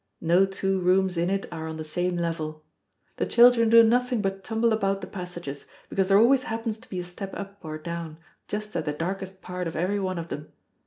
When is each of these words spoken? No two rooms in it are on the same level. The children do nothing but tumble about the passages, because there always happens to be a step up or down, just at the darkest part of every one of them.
No 0.19 0.47
two 0.47 0.79
rooms 0.79 1.15
in 1.15 1.29
it 1.29 1.47
are 1.51 1.67
on 1.67 1.77
the 1.77 1.83
same 1.83 2.17
level. 2.17 2.65
The 3.17 3.27
children 3.27 3.69
do 3.69 3.83
nothing 3.83 4.19
but 4.19 4.43
tumble 4.43 4.73
about 4.73 4.99
the 5.01 5.05
passages, 5.05 5.67
because 5.89 6.07
there 6.07 6.17
always 6.17 6.41
happens 6.41 6.79
to 6.79 6.89
be 6.89 6.99
a 6.99 7.03
step 7.03 7.33
up 7.37 7.59
or 7.61 7.77
down, 7.77 8.17
just 8.47 8.75
at 8.75 8.85
the 8.85 8.93
darkest 8.93 9.43
part 9.43 9.67
of 9.67 9.75
every 9.75 9.99
one 9.99 10.17
of 10.17 10.29
them. 10.29 10.51